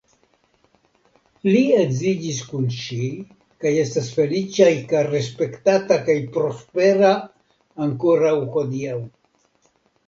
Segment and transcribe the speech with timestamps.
[1.47, 3.09] Li edziĝis kun ŝi
[3.65, 7.15] kaj estas feliĉa kaj respektata kaj prospera
[7.89, 9.01] ankoraŭ hodiaŭ.